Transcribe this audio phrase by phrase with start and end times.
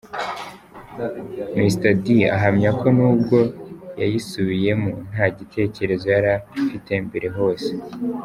[1.57, 2.05] Mr D
[2.35, 3.37] ahamya ko nubwo
[4.01, 6.29] yayisubiyemo, nta gitekerezo yari
[6.61, 7.71] afite mbere hose.